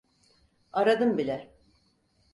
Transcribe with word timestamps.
Aradım 0.73 1.17
bile. 1.17 1.51